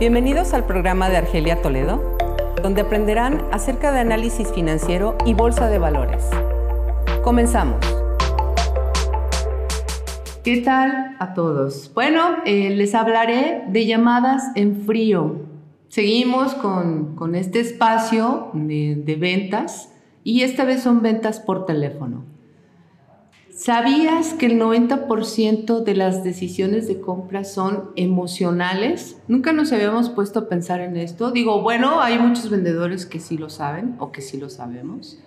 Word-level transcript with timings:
Bienvenidos 0.00 0.54
al 0.54 0.64
programa 0.64 1.10
de 1.10 1.18
Argelia 1.18 1.60
Toledo, 1.60 2.16
donde 2.62 2.80
aprenderán 2.80 3.42
acerca 3.52 3.92
de 3.92 4.00
análisis 4.00 4.50
financiero 4.50 5.18
y 5.26 5.34
bolsa 5.34 5.68
de 5.68 5.78
valores. 5.78 6.24
Comenzamos. 7.22 7.84
¿Qué 10.42 10.62
tal 10.62 11.16
a 11.18 11.34
todos? 11.34 11.92
Bueno, 11.92 12.38
eh, 12.46 12.70
les 12.70 12.94
hablaré 12.94 13.64
de 13.68 13.84
llamadas 13.84 14.42
en 14.54 14.86
frío. 14.86 15.42
Seguimos 15.88 16.54
con, 16.54 17.34
este 17.34 17.60
espacio 17.60 18.52
de 18.54 19.16
ventas 19.20 19.92
y 20.24 20.44
esta 20.44 20.64
vez 20.64 20.80
son 20.80 21.02
ventas 21.02 21.40
por 21.40 21.66
teléfono. 21.66 22.29
¿Sabías 23.62 24.32
que 24.32 24.46
el 24.46 24.58
90% 24.58 25.84
de 25.84 25.94
las 25.94 26.24
decisiones 26.24 26.88
de 26.88 26.98
compra 26.98 27.44
son 27.44 27.90
emocionales? 27.94 29.20
Nunca 29.28 29.52
nos 29.52 29.70
habíamos 29.70 30.08
puesto 30.08 30.38
a 30.38 30.48
pensar 30.48 30.80
en 30.80 30.96
esto. 30.96 31.30
Digo, 31.30 31.60
bueno, 31.60 32.00
hay 32.00 32.18
muchos 32.18 32.48
vendedores 32.48 33.04
que 33.04 33.20
sí 33.20 33.36
lo 33.36 33.50
saben 33.50 33.96
o 33.98 34.12
que 34.12 34.22
sí 34.22 34.38
lo 34.38 34.48
sabemos. 34.48 35.18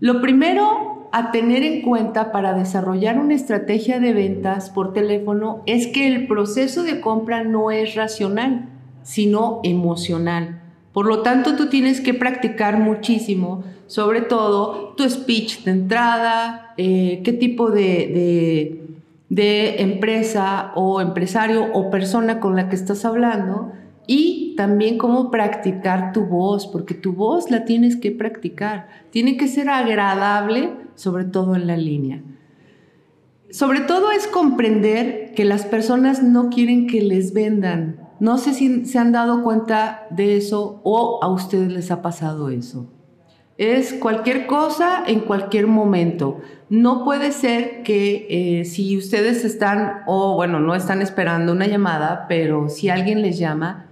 Lo 0.00 0.22
primero 0.22 1.10
a 1.12 1.30
tener 1.30 1.62
en 1.62 1.82
cuenta 1.82 2.32
para 2.32 2.54
desarrollar 2.54 3.18
una 3.18 3.34
estrategia 3.34 4.00
de 4.00 4.14
ventas 4.14 4.70
por 4.70 4.94
teléfono 4.94 5.62
es 5.66 5.88
que 5.88 6.06
el 6.06 6.26
proceso 6.26 6.84
de 6.84 7.02
compra 7.02 7.44
no 7.44 7.70
es 7.70 7.96
racional, 7.96 8.70
sino 9.02 9.60
emocional. 9.62 10.57
Por 10.98 11.06
lo 11.06 11.22
tanto, 11.22 11.54
tú 11.54 11.68
tienes 11.68 12.00
que 12.00 12.12
practicar 12.12 12.80
muchísimo 12.80 13.62
sobre 13.86 14.20
todo 14.20 14.94
tu 14.96 15.08
speech 15.08 15.62
de 15.62 15.70
entrada, 15.70 16.74
eh, 16.76 17.20
qué 17.22 17.32
tipo 17.32 17.70
de, 17.70 18.82
de, 19.28 19.80
empresa 19.80 20.72
o 20.74 21.00
empresario 21.00 21.72
o 21.72 21.88
persona 21.88 22.40
con 22.40 22.56
la 22.56 22.68
que 22.68 22.74
estás 22.74 23.04
hablando 23.04 23.70
y 24.08 24.54
también 24.56 24.98
cómo 24.98 25.30
practicar 25.30 26.12
tu 26.12 26.22
voz, 26.24 26.66
porque 26.66 26.94
tu 26.94 27.12
voz 27.12 27.48
la 27.48 27.64
tienes 27.64 27.94
que 27.94 28.10
practicar. 28.10 28.88
Tiene 29.10 29.36
que 29.36 29.46
ser 29.46 29.68
agradable, 29.68 30.70
sobre 30.96 31.26
todo 31.26 31.54
en 31.54 31.68
la 31.68 31.76
línea. 31.76 32.22
Sobre 33.50 33.82
todo 33.82 34.10
es 34.10 34.26
comprender 34.26 35.32
que 35.36 35.44
las 35.44 35.64
personas 35.64 36.24
no 36.24 36.50
quieren 36.50 36.88
que 36.88 37.02
les 37.02 37.32
vendan. 37.32 38.07
No 38.20 38.38
sé 38.38 38.54
si 38.54 38.84
se 38.84 38.98
han 38.98 39.12
dado 39.12 39.42
cuenta 39.42 40.06
de 40.10 40.36
eso 40.36 40.80
o 40.84 41.20
a 41.22 41.28
ustedes 41.28 41.70
les 41.70 41.90
ha 41.90 42.02
pasado 42.02 42.50
eso. 42.50 42.90
Es 43.56 43.92
cualquier 43.94 44.46
cosa 44.46 45.02
en 45.06 45.20
cualquier 45.20 45.66
momento. 45.66 46.40
No 46.68 47.04
puede 47.04 47.32
ser 47.32 47.82
que 47.82 48.60
eh, 48.60 48.64
si 48.64 48.96
ustedes 48.96 49.44
están, 49.44 50.02
o 50.06 50.34
bueno, 50.36 50.60
no 50.60 50.74
están 50.74 51.02
esperando 51.02 51.52
una 51.52 51.66
llamada, 51.66 52.26
pero 52.28 52.68
si 52.68 52.88
alguien 52.88 53.22
les 53.22 53.38
llama, 53.38 53.88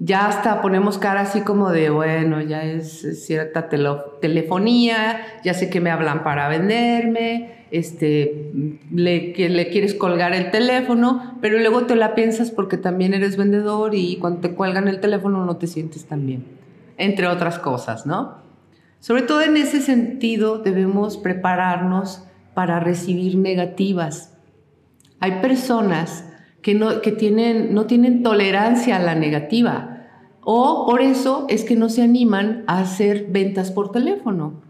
ya 0.00 0.26
hasta 0.26 0.62
ponemos 0.62 0.98
cara 0.98 1.22
así 1.22 1.40
como 1.40 1.70
de, 1.70 1.90
bueno, 1.90 2.40
ya 2.40 2.62
es 2.62 3.24
cierta 3.24 3.68
telefonía, 3.68 5.20
ya 5.44 5.54
sé 5.54 5.70
que 5.70 5.80
me 5.80 5.90
hablan 5.90 6.22
para 6.22 6.48
venderme, 6.48 7.57
este, 7.70 8.52
le, 8.92 9.34
le 9.36 9.68
quieres 9.68 9.94
colgar 9.94 10.34
el 10.34 10.50
teléfono, 10.50 11.36
pero 11.40 11.58
luego 11.58 11.86
te 11.86 11.96
la 11.96 12.14
piensas 12.14 12.50
porque 12.50 12.76
también 12.76 13.14
eres 13.14 13.36
vendedor 13.36 13.94
y 13.94 14.16
cuando 14.16 14.40
te 14.40 14.54
cuelgan 14.54 14.88
el 14.88 15.00
teléfono 15.00 15.44
no 15.44 15.56
te 15.56 15.66
sientes 15.66 16.06
tan 16.06 16.26
bien, 16.26 16.44
entre 16.96 17.26
otras 17.26 17.58
cosas, 17.58 18.06
¿no? 18.06 18.36
Sobre 19.00 19.22
todo 19.22 19.42
en 19.42 19.56
ese 19.56 19.80
sentido 19.80 20.58
debemos 20.58 21.16
prepararnos 21.16 22.24
para 22.54 22.80
recibir 22.80 23.36
negativas. 23.36 24.34
Hay 25.20 25.40
personas 25.40 26.24
que 26.62 26.74
no, 26.74 27.00
que 27.00 27.12
tienen, 27.12 27.74
no 27.74 27.86
tienen 27.86 28.22
tolerancia 28.22 28.96
a 28.96 29.00
la 29.00 29.14
negativa 29.14 29.98
o 30.50 30.86
por 30.86 31.02
eso 31.02 31.44
es 31.50 31.62
que 31.62 31.76
no 31.76 31.90
se 31.90 32.02
animan 32.02 32.64
a 32.66 32.80
hacer 32.80 33.26
ventas 33.28 33.70
por 33.70 33.92
teléfono. 33.92 34.62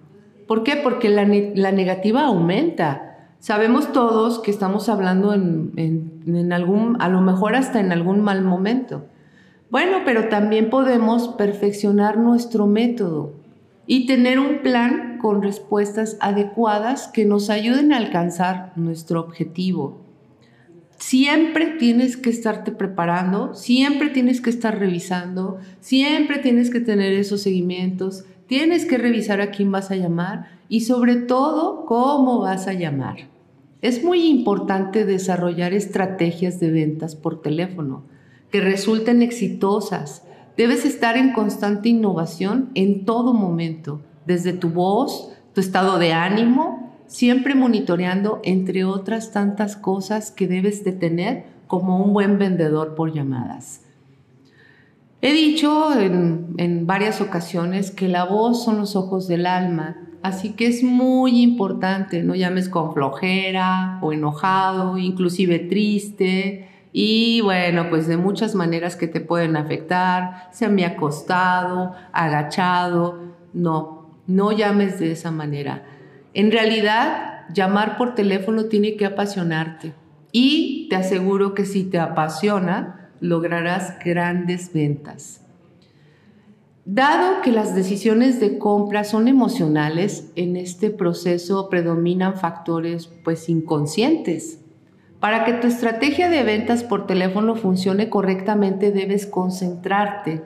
¿Por 0.48 0.64
qué? 0.64 0.76
Porque 0.76 1.10
la, 1.10 1.26
negativa 1.26 2.24
aumenta. 2.24 3.34
Sabemos 3.38 3.92
todos 3.92 4.40
que 4.40 4.50
estamos 4.50 4.88
hablando 4.88 5.34
en, 5.34 6.52
algún, 6.52 6.96
a 7.00 7.10
lo 7.10 7.20
mejor 7.20 7.54
hasta 7.54 7.80
en 7.80 7.92
algún 7.92 8.22
mal 8.22 8.42
momento. 8.42 9.04
Bueno, 9.70 9.98
pero 10.06 10.28
también 10.28 10.70
podemos 10.70 11.28
perfeccionar 11.28 12.16
nuestro 12.16 12.66
método 12.66 13.34
y 13.86 14.06
tener 14.06 14.40
un 14.40 14.62
plan 14.62 15.18
con 15.20 15.42
respuestas 15.42 16.16
adecuadas 16.20 17.08
que 17.08 17.26
nos 17.26 17.50
ayuden 17.50 17.92
a 17.92 17.98
alcanzar 17.98 18.72
nuestro 18.74 19.20
objetivo. 19.20 20.00
Siempre 20.96 21.76
tienes 21.78 22.16
que 22.16 22.30
estarte 22.30 22.72
preparando, 22.72 23.54
siempre 23.54 24.08
tienes 24.08 24.40
que 24.40 24.50
estar 24.50 24.78
revisando, 24.78 25.58
siempre 25.80 26.38
tienes 26.38 26.70
que 26.70 26.80
tener 26.80 27.12
esos 27.12 27.42
seguimientos, 27.42 28.24
tienes 28.48 28.84
que 28.84 28.98
revisar 28.98 29.40
a 29.40 29.52
quién 29.52 29.70
vas 29.70 29.92
a 29.92 29.96
llamar 29.96 30.58
y 30.68 30.80
sobre 30.80 31.16
todo 31.16 31.86
cómo 31.86 32.40
vas 32.40 32.66
a 32.66 32.72
llamar. 32.72 33.28
Es 33.80 34.02
muy 34.02 34.26
importante 34.26 35.04
desarrollar 35.04 35.72
estrategias 35.72 36.58
de 36.58 36.72
ventas 36.72 37.14
por 37.14 37.40
teléfono 37.40 38.02
que 38.50 38.60
resulten 38.60 39.22
exitosas, 39.22 40.24
Debes 40.58 40.84
estar 40.84 41.16
en 41.16 41.32
constante 41.34 41.88
innovación 41.88 42.70
en 42.74 43.04
todo 43.04 43.32
momento, 43.32 44.00
desde 44.26 44.52
tu 44.52 44.70
voz, 44.70 45.32
tu 45.54 45.60
estado 45.60 46.00
de 46.00 46.12
ánimo, 46.12 46.98
siempre 47.06 47.54
monitoreando, 47.54 48.40
entre 48.42 48.84
otras 48.84 49.30
tantas 49.30 49.76
cosas 49.76 50.32
que 50.32 50.48
debes 50.48 50.82
de 50.82 50.90
tener 50.90 51.44
como 51.68 52.04
un 52.04 52.12
buen 52.12 52.40
vendedor 52.40 52.96
por 52.96 53.14
llamadas. 53.14 53.82
He 55.20 55.32
dicho 55.32 55.98
en, 55.98 56.54
en, 56.58 56.86
varias 56.86 57.20
ocasiones 57.20 57.90
que 57.90 58.06
la 58.06 58.24
voz 58.24 58.64
son 58.64 58.78
los 58.78 58.94
ojos 58.94 59.26
del 59.26 59.46
alma, 59.46 59.96
así 60.22 60.50
que 60.50 60.66
es 60.66 60.84
muy 60.84 61.42
importante, 61.42 62.22
no 62.22 62.36
llames 62.36 62.68
con 62.68 62.94
flojera 62.94 63.98
o 64.00 64.12
enojado, 64.12 64.96
inclusive 64.96 65.58
triste, 65.58 66.68
y 66.92 67.40
bueno, 67.42 67.90
pues 67.90 68.06
de 68.06 68.16
muchas 68.16 68.54
maneras 68.54 68.96
que 68.96 69.08
te 69.08 69.20
pueden 69.20 69.56
afectar, 69.56 70.48
se 70.52 70.68
me 70.68 70.84
acostado, 70.84 71.94
agachado, 72.12 73.18
no, 73.52 74.10
no 74.26 74.52
llames 74.52 74.98
de 74.98 75.12
esa 75.12 75.30
manera. 75.30 75.84
En 76.32 76.50
realidad, 76.50 77.46
llamar 77.52 77.96
por 77.96 78.14
teléfono 78.14 78.64
tiene 78.64 78.96
que 78.96 79.06
apasionarte 79.06 79.92
y 80.32 80.88
te 80.88 80.96
aseguro 80.96 81.54
que 81.54 81.64
si 81.64 81.84
te 81.84 81.98
apasiona, 81.98 82.97
lograrás 83.20 83.98
grandes 84.04 84.72
ventas. 84.72 85.40
Dado 86.84 87.42
que 87.42 87.52
las 87.52 87.74
decisiones 87.74 88.40
de 88.40 88.58
compra 88.58 89.04
son 89.04 89.28
emocionales, 89.28 90.32
en 90.36 90.56
este 90.56 90.90
proceso 90.90 91.68
predominan 91.68 92.36
factores 92.36 93.10
pues 93.24 93.48
inconscientes 93.48 94.60
para 95.20 95.44
que 95.44 95.54
tu 95.54 95.66
estrategia 95.66 96.28
de 96.28 96.44
ventas 96.44 96.84
por 96.84 97.06
teléfono 97.06 97.56
funcione 97.56 98.08
correctamente 98.08 98.92
debes 98.92 99.26
concentrarte. 99.26 100.42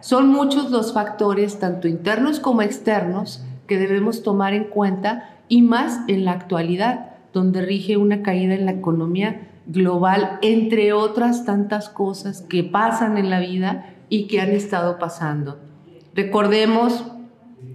Son 0.00 0.28
muchos 0.28 0.70
los 0.70 0.92
factores, 0.92 1.58
tanto 1.60 1.86
internos 1.86 2.40
como 2.40 2.62
externos, 2.62 3.44
que 3.66 3.78
debemos 3.78 4.22
tomar 4.22 4.52
en 4.52 4.64
cuenta 4.64 5.36
y 5.48 5.62
más 5.62 6.00
en 6.08 6.24
la 6.24 6.32
actualidad, 6.32 7.12
donde 7.32 7.62
rige 7.62 7.96
una 7.96 8.22
caída 8.22 8.54
en 8.54 8.66
la 8.66 8.72
economía 8.72 9.48
global, 9.66 10.38
entre 10.42 10.92
otras 10.92 11.44
tantas 11.44 11.88
cosas 11.88 12.42
que 12.42 12.64
pasan 12.64 13.18
en 13.18 13.30
la 13.30 13.40
vida 13.40 13.94
y 14.08 14.26
que 14.26 14.40
han 14.40 14.50
estado 14.50 14.98
pasando. 14.98 15.58
Recordemos 16.14 17.04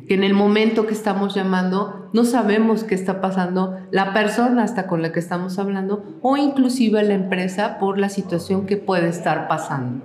que 0.08 0.16
en 0.16 0.24
el 0.24 0.34
momento 0.34 0.88
que 0.88 0.94
estamos 0.94 1.36
llamando 1.36 2.10
no 2.14 2.26
sabemos 2.26 2.84
qué 2.84 2.96
está 2.96 3.22
pasando 3.22 3.78
la 3.92 4.14
persona 4.14 4.64
hasta 4.64 4.88
con 4.88 5.02
la 5.02 5.12
que 5.12 5.20
estamos 5.20 5.60
hablando 5.60 6.20
o 6.22 6.38
inclusive 6.38 7.04
la 7.04 7.14
empresa 7.14 7.78
por 7.80 7.98
la 7.98 8.10
situación 8.10 8.66
que 8.66 8.78
puede 8.78 9.10
estar 9.10 9.48
pasando. 9.48 10.04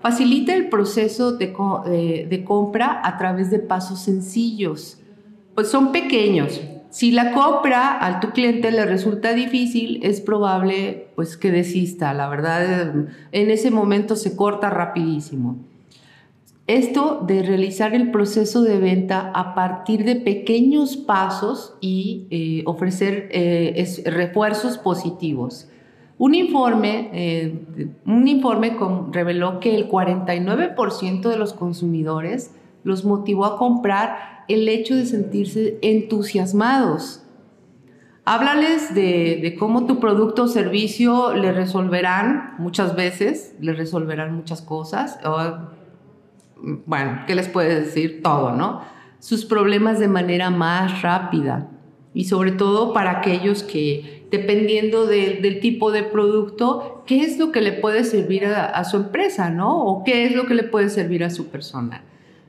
Facilita 0.00 0.54
el 0.54 0.68
proceso 0.68 1.32
de, 1.32 1.54
eh, 1.86 2.26
de 2.28 2.44
compra 2.44 3.00
a 3.02 3.16
través 3.18 3.50
de 3.50 3.58
pasos 3.58 4.00
sencillos, 4.00 5.00
pues 5.54 5.68
son 5.68 5.90
pequeños. 5.90 6.60
Si 6.96 7.12
la 7.12 7.32
compra 7.32 7.92
al 7.92 8.20
tu 8.20 8.30
cliente 8.30 8.72
le 8.72 8.86
resulta 8.86 9.34
difícil, 9.34 10.00
es 10.02 10.22
probable 10.22 11.08
pues 11.14 11.36
que 11.36 11.50
desista. 11.50 12.14
La 12.14 12.26
verdad, 12.26 12.90
en 13.32 13.50
ese 13.50 13.70
momento 13.70 14.16
se 14.16 14.34
corta 14.34 14.70
rapidísimo. 14.70 15.58
Esto 16.66 17.22
de 17.26 17.42
realizar 17.42 17.94
el 17.94 18.10
proceso 18.10 18.62
de 18.62 18.78
venta 18.78 19.30
a 19.34 19.54
partir 19.54 20.04
de 20.06 20.16
pequeños 20.16 20.96
pasos 20.96 21.76
y 21.82 22.28
eh, 22.30 22.62
ofrecer 22.64 23.28
eh, 23.30 24.02
refuerzos 24.06 24.78
positivos. 24.78 25.68
Un 26.16 26.34
informe, 26.34 27.10
eh, 27.12 27.92
un 28.06 28.26
informe 28.26 28.74
reveló 29.12 29.60
que 29.60 29.76
el 29.76 29.90
49% 29.90 31.28
de 31.28 31.36
los 31.36 31.52
consumidores 31.52 32.52
los 32.84 33.04
motivó 33.04 33.44
a 33.44 33.58
comprar 33.58 34.35
el 34.48 34.68
hecho 34.68 34.94
de 34.94 35.06
sentirse 35.06 35.78
entusiasmados. 35.82 37.22
Háblales 38.24 38.92
de, 38.94 39.54
cómo 39.58 39.86
tu 39.86 40.00
producto 40.00 40.44
o 40.44 40.48
servicio 40.48 41.32
le 41.34 41.52
resolverán 41.52 42.54
muchas 42.58 42.96
veces, 42.96 43.54
le 43.60 43.72
resolverán 43.72 44.34
muchas 44.34 44.62
cosas. 44.62 45.18
bueno, 46.86 47.20
¿qué 47.26 47.36
les 47.36 47.48
puedes 47.48 47.86
decir? 47.86 48.22
Todo, 48.22 48.52
¿no? 48.52 48.80
Sus 49.20 49.44
problemas 49.44 50.00
de 50.00 50.08
manera 50.08 50.50
más 50.50 51.02
rápida. 51.02 51.68
Y 52.14 52.24
sobre 52.24 52.50
todo 52.50 52.92
para 52.92 53.18
aquellos 53.18 53.62
que, 53.62 54.26
dependiendo 54.32 55.06
del 55.06 55.60
tipo 55.60 55.92
de 55.92 56.02
producto, 56.02 57.04
¿qué 57.06 57.20
es 57.20 57.38
lo 57.38 57.52
que 57.52 57.60
le 57.60 57.72
puede 57.74 58.02
servir 58.02 58.46
a, 58.46 58.64
a 58.64 58.82
su 58.82 58.96
empresa, 58.96 59.50
¿no? 59.50 59.84
O 59.84 60.02
qué 60.02 60.24
es 60.24 60.34
lo 60.34 60.46
que 60.46 60.54
le 60.54 60.64
puede 60.64 60.88
servir 60.88 61.22
a 61.22 61.30
su 61.30 61.46
persona. 61.46 62.02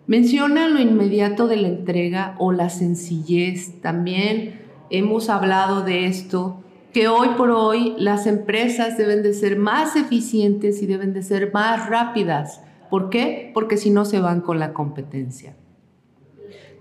Menciona 0.08 0.70
lo 0.70 0.80
inmediato 0.80 1.50
de 1.50 1.58
la 1.58 1.68
entrega 1.68 2.36
o 2.40 2.54
la 2.54 2.70
sencillez. 2.70 3.82
También 3.82 4.62
hemos 4.90 5.30
hablado 5.30 5.82
de 5.82 6.06
esto, 6.06 6.64
que 6.94 7.10
hoy 7.10 7.28
por 7.36 7.52
hoy 7.52 7.94
las 7.98 8.26
empresas 8.26 8.98
deben 8.98 9.22
de 9.22 9.34
ser 9.34 9.58
más 9.58 9.98
eficientes 9.98 10.82
y 10.82 10.86
deben 10.86 11.12
de 11.12 11.24
ser 11.24 11.52
más 11.54 11.90
rápidas. 11.90 12.62
¿Por 12.90 13.10
qué? 13.10 13.52
Porque 13.54 13.76
si 13.76 13.90
no 13.90 14.06
se 14.06 14.22
van 14.22 14.40
con 14.40 14.60
la 14.60 14.72
competencia. 14.72 15.58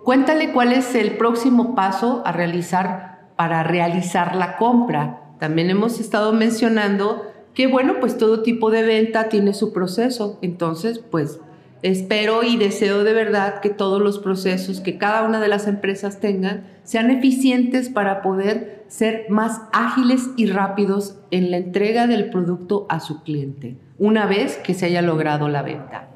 Cuéntale 0.05 0.52
cuál 0.52 0.73
es 0.73 0.94
el 0.94 1.17
próximo 1.17 1.75
paso 1.75 2.23
a 2.25 2.31
realizar 2.31 3.31
para 3.34 3.64
realizar 3.64 4.37
la 4.37 4.56
compra. 4.56 5.34
También 5.40 5.69
hemos 5.69 5.99
estado 5.99 6.32
mencionando 6.32 7.25
que, 7.55 7.67
bueno, 7.67 7.94
pues 7.99 8.17
todo 8.19 8.44
tipo 8.44 8.70
de 8.70 8.84
venta 8.84 9.28
tiene 9.28 9.52
su 9.52 9.73
proceso. 9.73 10.38
Entonces, 10.43 11.00
pues 11.00 11.40
Espero 11.82 12.43
y 12.43 12.56
deseo 12.56 13.05
de 13.05 13.12
verdad 13.12 13.61
que 13.61 13.70
todos 13.70 14.00
los 14.00 14.19
procesos 14.19 14.81
que 14.81 14.99
cada 14.99 15.23
una 15.23 15.40
de 15.40 15.49
las 15.49 15.67
empresas 15.67 16.20
tengan 16.20 16.67
sean 16.84 17.11
eficientes 17.11 17.90
para 17.90 18.23
poder 18.23 18.84
ser 18.88 19.26
más 19.28 19.61
ágiles 19.73 20.31
y 20.37 20.46
rápidos 20.46 21.19
en 21.31 21.50
la 21.50 21.58
entrega 21.58 22.06
del 22.06 22.31
producto 22.31 22.87
a 22.88 23.00
su 23.00 23.23
cliente, 23.23 23.76
una 23.99 24.26
vez 24.26 24.56
que 24.56 24.75
se 24.75 24.87
haya 24.87 25.02
logrado 25.02 25.49
la 25.49 25.62
venta. 25.62 26.08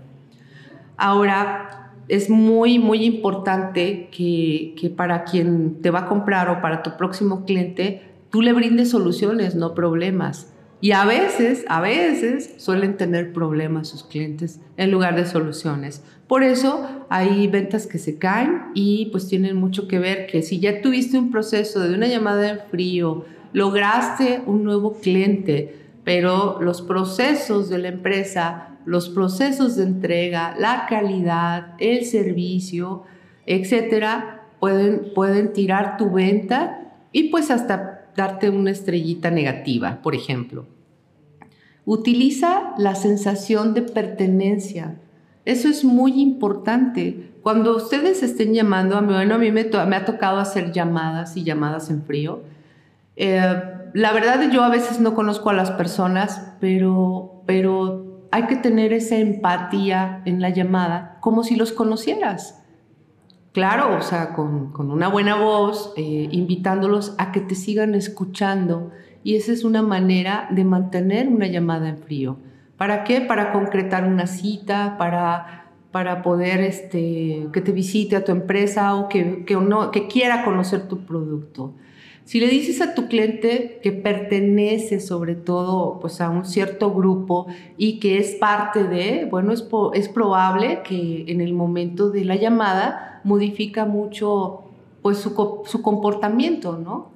Ahora, 0.96 1.94
es 2.08 2.28
muy, 2.30 2.78
muy 2.78 3.04
importante 3.04 4.08
que, 4.10 4.74
que 4.78 4.90
para 4.90 5.24
quien 5.24 5.80
te 5.80 5.90
va 5.90 6.00
a 6.00 6.06
comprar 6.06 6.48
o 6.50 6.60
para 6.60 6.82
tu 6.82 6.96
próximo 6.96 7.44
cliente, 7.44 8.02
tú 8.30 8.42
le 8.42 8.52
brindes 8.52 8.90
soluciones, 8.90 9.54
no 9.54 9.74
problemas. 9.74 10.50
Y 10.82 10.93
a 10.93 11.05
veces, 11.05 11.65
a 11.69 11.81
veces 11.81 12.55
suelen 12.56 12.97
tener 12.97 13.32
problemas 13.32 13.88
sus 13.88 14.03
clientes 14.03 14.61
en 14.79 14.91
lugar 14.91 15.15
de 15.15 15.27
soluciones. 15.27 16.03
Por 16.27 16.43
eso 16.43 16.87
hay 17.11 17.47
ventas 17.49 17.87
que 17.87 17.99
se 17.99 18.17
caen 18.17 18.62
y 18.75 19.06
pues 19.06 19.29
tienen 19.29 19.56
mucho 19.56 19.88
que 19.88 19.99
ver 19.99 20.27
que 20.27 20.43
si 20.43 20.59
ya 20.59 20.81
tuviste 20.81 21.19
un 21.19 21.31
proceso 21.31 21.81
de 21.81 21.94
una 21.94 22.06
llamada 22.06 22.49
en 22.49 22.61
frío, 22.71 23.27
lograste 23.53 24.43
un 24.47 24.65
nuevo 24.65 24.94
cliente, 24.94 25.75
pero 26.05 26.62
los 26.62 26.81
procesos 26.81 27.69
de 27.69 27.79
la 27.79 27.88
empresa, 27.88 28.79
los 28.87 29.11
procesos 29.11 29.77
de 29.77 29.85
entrega, 29.85 30.55
la 30.59 30.87
calidad, 30.88 31.75
el 31.79 32.06
servicio, 32.06 33.03
etcétera, 33.44 34.44
pueden, 34.61 35.12
pueden 35.15 35.53
tirar 35.53 35.97
tu 35.97 36.11
venta 36.11 36.94
y 37.12 37.25
pues 37.25 37.50
hasta 37.50 38.00
darte 38.20 38.50
una 38.50 38.70
estrellita 38.70 39.31
negativa, 39.31 40.00
por 40.02 40.14
ejemplo. 40.14 40.67
Utiliza 41.87 42.75
la 42.76 42.94
sensación 42.94 43.72
de 43.72 43.81
pertenencia. 43.81 44.96
Eso 45.46 45.69
es 45.69 45.84
muy 45.84 46.20
importante. 46.20 47.32
Cuando 47.43 47.75
ustedes 47.75 48.22
estén 48.22 48.52
llamando, 48.52 48.99
a 48.99 49.00
mí, 49.00 49.14
bueno, 49.14 49.37
a 49.37 49.38
mí 49.38 49.50
me, 49.50 49.62
ha 49.62 50.05
tocado 50.05 50.38
hacer 50.38 50.70
llamadas 50.70 51.34
y 51.38 51.44
llamadas 51.44 51.88
en 51.88 52.02
frío. 52.02 52.43
Eh, 53.17 53.40
la 53.94 54.12
verdad 54.12 54.50
yo 54.52 54.62
a 54.64 54.69
veces 54.69 55.00
no 55.00 55.14
conozco 55.14 55.49
a 55.49 55.55
las 55.55 55.70
personas, 55.70 56.52
pero, 56.61 57.43
pero 57.46 58.26
hay 58.31 58.43
que 58.49 58.56
tener 58.56 58.93
esa 58.93 59.17
empatía 59.17 60.20
en 60.26 60.43
la 60.43 60.50
llamada 60.50 61.17
como 61.20 61.43
si 61.43 61.56
los 61.56 61.72
conocieras. 61.72 62.59
Claro, 63.52 63.97
o 63.97 64.02
sea, 64.02 64.32
con, 64.32 64.73
una 64.79 65.08
buena 65.08 65.35
voz, 65.35 65.93
eh, 65.97 66.29
invitándolos 66.31 67.14
a 67.19 67.32
que 67.32 67.41
te 67.41 67.55
sigan 67.56 67.94
escuchando. 67.94 68.93
Y 69.25 69.35
esa 69.37 69.52
es 69.52 69.64
una 69.64 69.82
manera 69.82 70.49
de 70.50 70.64
mantener 70.64 71.29
una 71.29 71.47
llamada 71.47 71.88
en 71.88 71.99
frío. 71.99 72.38
¿Para 72.76 73.05
qué? 73.05 73.20
Para 73.20 73.52
concretar 73.52 74.05
una 74.06 74.26
cita, 74.26 74.97
para, 74.99 75.73
para 75.91 76.23
poder 76.23 76.61
este, 76.61 77.49
que 77.52 77.61
te 77.61 77.73
visite 77.73 78.17
a 78.17 78.25
tu 78.25 78.32
empresa 78.32 78.94
o 78.94 79.08
que, 79.08 79.44
que, 79.44 79.58
que 79.93 80.08
quiera 80.08 80.44
conocer 80.44 80.87
tu 80.88 81.05
producto. 81.05 81.75
Si 82.31 82.38
le 82.38 82.47
dices 82.47 82.81
a 82.81 82.94
tu 82.94 83.09
cliente 83.09 83.81
que 83.82 83.91
pertenece 83.91 85.00
sobre 85.00 85.35
todo 85.35 85.99
pues, 85.99 86.21
a 86.21 86.31
un 86.31 86.44
cierto 86.44 86.94
grupo 86.94 87.49
y 87.77 87.99
que 87.99 88.19
es 88.19 88.37
parte 88.37 88.85
de, 88.85 89.27
bueno, 89.29 89.50
es, 89.50 89.67
es 89.94 90.09
probable 90.09 90.82
que 90.85 91.25
en 91.27 91.41
el 91.41 91.55
momento 91.55 92.09
de 92.11 92.25
la 92.25 92.37
llamada 92.37 93.21
modifica 93.25 93.85
mucho 93.85 94.62
pues, 95.03 95.19
su, 95.19 95.62
su 95.65 95.82
comportamiento, 95.82 96.79
¿no? 96.79 97.11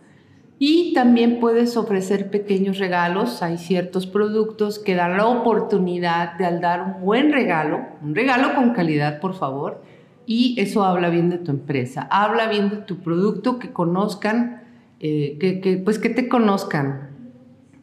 Y 0.58 0.92
también 0.94 1.38
puedes 1.38 1.76
ofrecer 1.76 2.28
pequeños 2.28 2.78
regalos. 2.78 3.40
Hay 3.40 3.56
ciertos 3.56 4.08
productos 4.08 4.80
que 4.80 4.96
dan 4.96 5.16
la 5.16 5.28
oportunidad 5.28 6.36
de 6.38 6.46
al 6.46 6.60
dar 6.60 6.82
un 6.82 7.04
buen 7.04 7.30
regalo, 7.30 7.86
un 8.02 8.16
regalo 8.16 8.52
con 8.56 8.72
calidad, 8.72 9.20
por 9.20 9.34
favor, 9.34 9.80
y 10.26 10.56
eso 10.58 10.82
habla 10.82 11.08
bien 11.08 11.30
de 11.30 11.38
tu 11.38 11.52
empresa, 11.52 12.08
habla 12.10 12.48
bien 12.48 12.68
de 12.68 12.78
tu 12.78 12.96
producto, 12.96 13.60
que 13.60 13.72
conozcan 13.72 14.63
eh, 15.00 15.36
que, 15.38 15.82
pues 15.84 15.98
que 15.98 16.10
te 16.10 16.28
conozcan. 16.28 17.10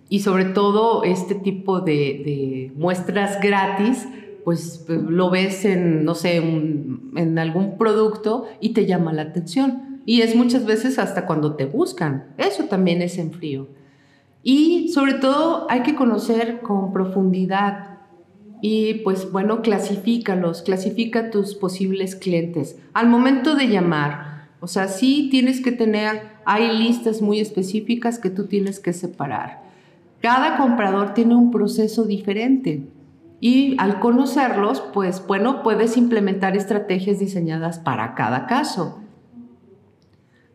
Y 0.09 0.19
sobre 0.19 0.45
todo 0.45 1.03
este 1.03 1.35
tipo 1.35 1.79
de, 1.79 2.71
muestras 2.75 3.39
gratis, 3.41 4.07
pues, 4.43 4.83
pues 4.85 5.01
lo 5.01 5.29
ves 5.29 5.63
en, 5.65 6.03
no 6.03 6.15
sé, 6.15 6.37
en 6.37 7.39
algún 7.39 7.77
producto 7.77 8.45
y 8.59 8.69
te 8.69 8.85
llama 8.85 9.13
la 9.13 9.21
atención. 9.21 10.01
Y 10.05 10.21
es 10.21 10.35
muchas 10.35 10.65
veces 10.65 10.99
hasta 10.99 11.25
cuando 11.25 11.55
te 11.55 11.65
buscan. 11.65 12.33
Eso 12.37 12.65
también 12.65 13.01
es 13.01 13.17
en 13.17 13.31
frío. 13.31 13.67
Y 14.43 14.89
sobre 14.89 15.13
todo 15.13 15.67
hay 15.69 15.83
que 15.83 15.95
conocer 15.95 16.61
con 16.61 16.91
profundidad 16.91 17.91
y 18.61 18.95
pues 18.95 19.31
bueno, 19.31 19.61
clasifícalos, 19.63 20.61
clasifica 20.61 21.31
tus 21.31 21.55
posibles 21.55 22.15
clientes. 22.15 22.77
Al 22.93 23.07
momento 23.07 23.55
de 23.55 23.67
llamar, 23.67 24.30
o 24.61 24.67
sea, 24.67 24.87
sí 24.87 25.27
tienes 25.31 25.59
que 25.59 25.71
tener 25.71 26.31
hay 26.45 26.77
listas 26.77 27.21
muy 27.21 27.39
específicas 27.39 28.19
que 28.19 28.29
tú 28.29 28.45
tienes 28.45 28.79
que 28.79 28.93
separar. 28.93 29.63
Cada 30.21 30.57
comprador 30.57 31.15
tiene 31.15 31.35
un 31.35 31.49
proceso 31.49 32.05
diferente 32.05 32.87
y 33.39 33.75
al 33.79 33.99
conocerlos, 33.99 34.81
pues 34.93 35.25
bueno, 35.25 35.63
puedes 35.63 35.97
implementar 35.97 36.55
estrategias 36.55 37.17
diseñadas 37.17 37.79
para 37.79 38.13
cada 38.13 38.45
caso. 38.45 38.99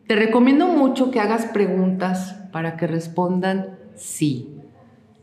Te 0.07 0.15
recomiendo 0.15 0.67
mucho 0.67 1.11
que 1.11 1.19
hagas 1.19 1.45
preguntas 1.47 2.37
para 2.53 2.77
que 2.77 2.87
respondan 2.87 3.77
sí. 3.95 4.53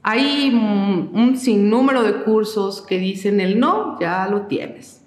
Hay 0.03 0.51
un 0.53 1.39
sinnúmero 1.39 2.03
de 2.03 2.23
cursos 2.25 2.83
que 2.83 2.99
dicen 2.99 3.41
el 3.41 3.59
no, 3.59 3.99
ya 3.99 4.29
lo 4.29 4.43
tienes. 4.43 5.03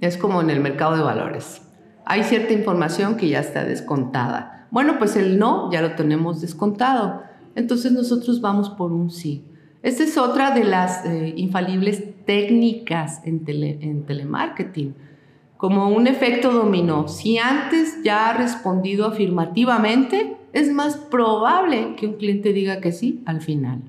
Es 0.00 0.16
como 0.16 0.40
en 0.40 0.50
el 0.50 0.60
mercado 0.60 0.96
de 0.96 1.02
valores 1.02 1.62
hay 2.04 2.24
cierta 2.24 2.52
información 2.52 3.16
que 3.16 3.28
ya 3.28 3.40
está 3.40 3.64
descontada. 3.64 4.66
Bueno, 4.70 4.98
pues 4.98 5.16
el 5.16 5.38
no 5.38 5.70
ya 5.72 5.82
lo 5.82 5.94
tenemos 5.94 6.40
descontado. 6.40 7.22
Entonces 7.54 7.92
nosotros 7.92 8.40
vamos 8.40 8.70
por 8.70 8.92
un 8.92 9.10
sí. 9.10 9.44
Esta 9.82 10.04
es 10.04 10.18
otra 10.18 10.52
de 10.52 10.64
las 10.64 11.04
eh, 11.06 11.32
infalibles 11.36 12.04
técnicas 12.26 13.22
en, 13.24 13.42
en 13.46 14.04
telemarketing, 14.04 14.94
como 15.56 15.88
un 15.88 16.06
efecto 16.06 16.52
dominó. 16.52 17.08
Si 17.08 17.38
antes 17.38 18.02
ya 18.04 18.28
ha 18.28 18.36
respondido 18.36 19.06
afirmativamente, 19.06 20.36
es 20.52 20.72
más 20.72 20.96
probable 20.96 21.94
que 21.96 22.06
un 22.06 22.14
cliente 22.14 22.52
diga 22.52 22.80
que 22.80 22.92
sí 22.92 23.22
al 23.24 23.40
final. 23.40 23.80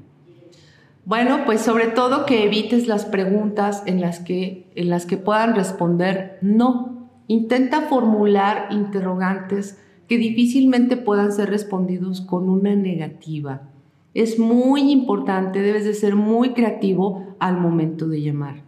Bueno, 1.03 1.41
pues 1.45 1.61
sobre 1.61 1.87
todo 1.87 2.25
que 2.25 2.45
evites 2.45 2.87
las 2.87 3.05
preguntas 3.05 3.83
en 3.85 4.01
las 4.01 4.19
que, 4.19 4.71
en 4.75 4.89
las 4.89 5.05
que 5.05 5.17
puedan 5.17 5.55
responder 5.55 6.37
no 6.41 7.00
Intenta 7.31 7.83
formular 7.83 8.67
interrogantes 8.71 9.79
que 10.09 10.17
difícilmente 10.17 10.97
puedan 10.97 11.31
ser 11.31 11.49
respondidos 11.49 12.19
con 12.19 12.49
una 12.49 12.75
negativa. 12.75 13.69
Es 14.13 14.37
muy 14.37 14.91
importante, 14.91 15.61
debes 15.61 15.85
de 15.85 15.93
ser 15.93 16.17
muy 16.17 16.49
creativo 16.49 17.37
al 17.39 17.57
momento 17.57 18.09
de 18.09 18.21
llamar. 18.21 18.63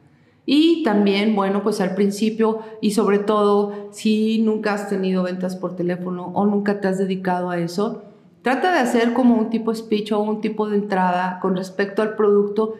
Y 0.45 0.81
también, 0.83 1.35
bueno, 1.35 1.61
pues 1.61 1.81
al 1.81 1.93
principio 1.93 2.59
y 2.79 2.91
sobre 2.91 3.19
todo 3.19 3.89
si 3.91 4.41
nunca 4.41 4.75
has 4.75 4.87
tenido 4.87 5.23
ventas 5.23 5.57
por 5.57 5.75
teléfono 5.75 6.31
o 6.33 6.45
nunca 6.45 6.79
te 6.79 6.87
has 6.87 6.97
dedicado 6.97 7.49
a 7.49 7.59
eso, 7.59 8.03
trata 8.43 8.71
de 8.71 8.79
hacer 8.79 9.11
como 9.11 9.35
un 9.35 9.49
tipo 9.49 9.75
speech 9.75 10.13
o 10.13 10.21
un 10.21 10.39
tipo 10.39 10.69
de 10.69 10.77
entrada 10.77 11.39
con 11.41 11.57
respecto 11.57 12.01
al 12.01 12.15
producto 12.15 12.75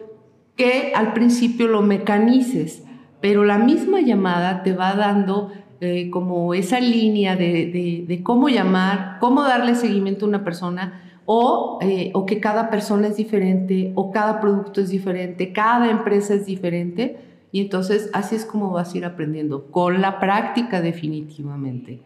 que 0.56 0.94
al 0.94 1.12
principio 1.12 1.68
lo 1.68 1.82
mecanices, 1.82 2.84
pero 3.20 3.44
la 3.44 3.58
misma 3.58 4.00
llamada 4.00 4.62
te 4.62 4.72
va 4.72 4.94
dando 4.94 5.50
eh, 5.80 6.10
como 6.10 6.54
esa 6.54 6.80
línea 6.80 7.36
de, 7.36 8.20
cómo 8.22 8.48
llamar, 8.48 9.18
cómo 9.20 9.42
darle 9.42 9.74
seguimiento 9.74 10.24
a 10.24 10.28
una 10.28 10.44
persona, 10.44 11.00
o, 11.26 11.78
eh, 11.82 12.10
o 12.14 12.26
que 12.26 12.40
cada 12.40 12.70
persona 12.70 13.08
es 13.08 13.16
diferente, 13.16 13.92
o 13.94 14.10
cada 14.12 14.40
producto 14.40 14.80
es 14.80 14.90
diferente, 14.90 15.52
cada 15.52 15.90
empresa 15.90 16.34
es 16.34 16.46
diferente, 16.46 17.18
y 17.50 17.60
entonces 17.60 18.10
así 18.12 18.34
es 18.36 18.44
como 18.44 18.70
vas 18.70 18.94
a 18.94 18.98
ir 18.98 19.04
aprendiendo, 19.04 19.70
con 19.70 20.00
la 20.00 20.20
práctica 20.20 20.80
definitivamente. 20.80 22.00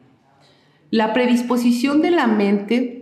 La 0.90 1.12
predisposición 1.12 2.00
de 2.00 2.10
la 2.10 2.26
mente 2.26 2.98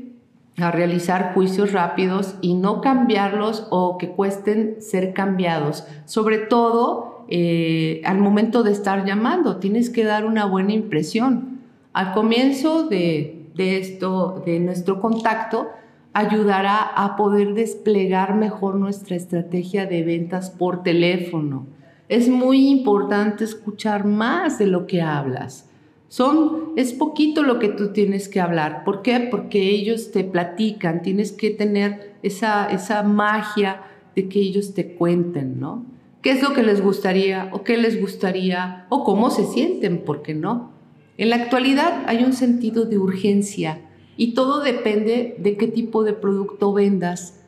a 0.58 0.70
realizar 0.70 1.34
juicios 1.34 1.72
rápidos 1.72 2.36
y 2.40 2.54
no 2.54 2.80
cambiarlos 2.80 3.66
o 3.70 3.98
que 3.98 4.10
cuesten 4.10 4.76
ser 4.80 5.12
cambiados, 5.12 5.86
sobre 6.06 6.38
todo 6.38 7.15
eh, 7.28 8.02
al 8.04 8.18
momento 8.18 8.62
de 8.62 8.72
estar 8.72 9.04
llamando. 9.04 9.56
Tienes 9.56 9.90
que 9.90 10.04
dar 10.04 10.24
una 10.24 10.44
buena 10.44 10.72
impresión. 10.72 11.60
Al 11.92 12.12
comienzo 12.12 12.88
de, 12.88 13.46
de 13.54 13.78
esto, 13.78 14.42
de 14.44 14.60
nuestro 14.60 15.00
contacto, 15.00 15.68
ayudará 16.12 16.80
a 16.82 17.16
poder 17.16 17.54
desplegar 17.54 18.34
mejor 18.34 18.76
nuestra 18.76 19.16
estrategia 19.16 19.86
de 19.86 20.02
ventas 20.02 20.50
por 20.50 20.82
teléfono. 20.82 21.66
Es 22.08 22.28
muy 22.28 22.68
importante 22.68 23.44
escuchar 23.44 24.04
más 24.04 24.58
de 24.58 24.66
lo 24.66 24.86
que 24.86 25.02
hablas. 25.02 25.68
Son, 26.08 26.72
es 26.76 26.92
poquito 26.92 27.42
lo 27.42 27.58
que 27.58 27.68
tú 27.68 27.92
tienes 27.92 28.28
que 28.28 28.40
hablar. 28.40 28.84
¿Por 28.84 29.02
qué? 29.02 29.28
Porque 29.30 29.70
ellos 29.70 30.12
te 30.12 30.22
platican, 30.22 31.02
tienes 31.02 31.32
que 31.32 31.50
tener 31.50 32.14
esa, 32.22 32.70
esa 32.70 33.02
magia 33.02 33.82
de 34.14 34.28
que 34.28 34.38
ellos 34.38 34.72
te 34.72 34.94
cuenten, 34.94 35.58
¿no? 35.58 35.84
Qué 36.26 36.32
es 36.32 36.42
lo 36.42 36.54
que 36.54 36.64
les 36.64 36.82
gustaría 36.82 37.50
o 37.52 37.62
qué 37.62 37.76
les 37.76 38.00
gustaría 38.00 38.86
o 38.88 39.04
cómo 39.04 39.30
se 39.30 39.44
sienten, 39.44 39.98
¿por 39.98 40.22
qué 40.22 40.34
no? 40.34 40.72
En 41.18 41.30
la 41.30 41.36
actualidad 41.36 42.02
hay 42.08 42.24
un 42.24 42.32
sentido 42.32 42.84
de 42.84 42.98
urgencia 42.98 43.78
y 44.16 44.34
todo 44.34 44.60
depende 44.60 45.36
de 45.38 45.56
qué 45.56 45.68
tipo 45.68 46.02
de 46.02 46.14
producto 46.14 46.72
vendas. 46.72 47.44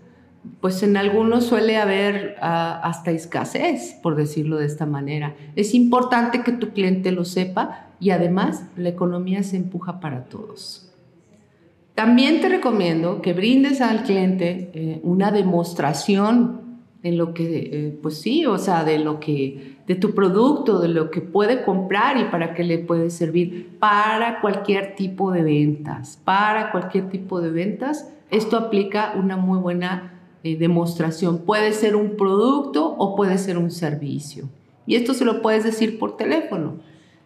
Pues 0.60 0.84
en 0.84 0.96
algunos 0.96 1.46
suele 1.46 1.76
haber 1.76 2.36
ah, 2.40 2.80
hasta 2.84 3.10
escasez, 3.10 3.98
por 4.00 4.14
decirlo 4.14 4.58
de 4.58 4.66
esta 4.66 4.86
manera. 4.86 5.34
Es 5.56 5.74
importante 5.74 6.44
que 6.44 6.52
tu 6.52 6.68
cliente 6.68 7.10
lo 7.10 7.24
sepa 7.24 7.88
y 7.98 8.10
además 8.10 8.62
la 8.76 8.90
economía 8.90 9.42
se 9.42 9.56
empuja 9.56 9.98
para 9.98 10.26
todos. 10.26 10.94
También 11.96 12.40
te 12.40 12.48
recomiendo 12.48 13.22
que 13.22 13.32
brindes 13.32 13.80
al 13.80 14.04
cliente 14.04 14.70
eh, 14.72 15.00
una 15.02 15.32
demostración 15.32 16.57
en 17.08 17.18
lo 17.18 17.34
que, 17.34 17.70
eh, 17.72 17.98
pues 18.02 18.20
sí, 18.20 18.46
o 18.46 18.58
sea, 18.58 18.84
de 18.84 18.98
lo 18.98 19.20
que, 19.20 19.76
de 19.86 19.94
tu 19.94 20.14
producto, 20.14 20.78
de 20.78 20.88
lo 20.88 21.10
que 21.10 21.20
puede 21.20 21.64
comprar 21.64 22.18
y 22.18 22.24
para 22.24 22.54
qué 22.54 22.64
le 22.64 22.78
puede 22.78 23.10
servir 23.10 23.76
para 23.78 24.40
cualquier 24.40 24.94
tipo 24.94 25.32
de 25.32 25.42
ventas, 25.42 26.20
para 26.24 26.70
cualquier 26.70 27.08
tipo 27.10 27.40
de 27.40 27.50
ventas. 27.50 28.12
Esto 28.30 28.56
aplica 28.56 29.14
una 29.16 29.36
muy 29.36 29.58
buena 29.58 30.20
eh, 30.44 30.56
demostración. 30.56 31.38
Puede 31.38 31.72
ser 31.72 31.96
un 31.96 32.16
producto 32.16 32.94
o 32.98 33.16
puede 33.16 33.38
ser 33.38 33.58
un 33.58 33.70
servicio. 33.70 34.48
Y 34.86 34.96
esto 34.96 35.14
se 35.14 35.24
lo 35.24 35.42
puedes 35.42 35.64
decir 35.64 35.98
por 35.98 36.16
teléfono. 36.16 36.76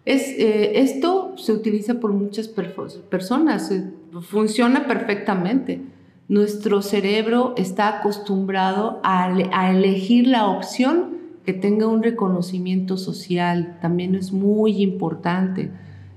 Es, 0.05 0.29
eh, 0.39 0.81
esto 0.81 1.35
se 1.37 1.53
utiliza 1.53 2.01
por 2.01 2.13
muchas 2.13 2.49
personas, 2.49 3.73
funciona 4.21 4.87
perfectamente 4.87 5.81
nuestro 6.29 6.83
cerebro 6.83 7.55
está 7.57 7.99
acostumbrado 7.99 9.01
a, 9.03 9.31
elegir 9.71 10.27
la 10.27 10.47
opción 10.47 11.19
que 11.45 11.53
tenga 11.53 11.87
un 11.87 12.03
reconocimiento 12.03 12.97
social. 12.97 13.79
También 13.83 14.15
es 14.15 14.33
muy 14.33 14.83
importante. 14.83 15.71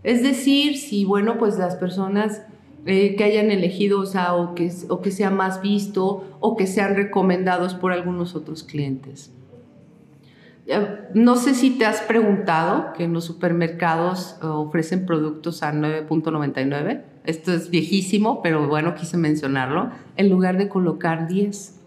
Es 0.04 0.22
decir, 0.22 0.78
si, 0.78 1.04
bueno, 1.04 1.38
pues 1.38 1.58
las 1.58 1.76
personas 1.76 2.44
eh, 2.86 3.16
que 3.16 3.24
hayan 3.24 3.50
elegido, 3.50 4.00
o, 4.00 4.06
sea, 4.06 4.36
o, 4.36 4.54
que, 4.54 4.72
o 4.90 5.02
que 5.02 5.12
sea 5.12 5.32
más 5.32 5.62
visto 5.62 6.24
o 6.40 6.56
que 6.56 6.68
sean 6.68 6.96
recomendados 6.96 7.74
por 7.74 7.92
algunos 7.92 8.36
otros 8.36 8.64
clientes. 8.64 9.32
No 11.14 11.36
sé 11.36 11.54
si 11.54 11.72
te 11.72 11.86
has 11.86 12.02
preguntado 12.02 12.94
que 12.94 13.04
en 13.04 13.14
los 13.14 13.26
supermercados 13.26 14.38
eh, 14.42 14.48
ofrecen 14.48 15.06
productos 15.06 15.62
a 15.62 15.72
9.99 15.72 17.15
esto 17.28 17.54
es 17.54 17.70
viejísimo, 17.70 18.42
pero 18.42 18.68
bueno, 18.68 18.96
quise 18.96 19.18
mencionarlo, 19.18 19.90
en 20.16 20.30
lugar 20.30 20.58
de 20.58 20.70
colocar 20.70 21.28
10 21.28 21.80